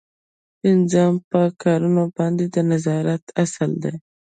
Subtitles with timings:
[0.59, 3.95] پنځم په کارونو باندې د نظارت اصل دی.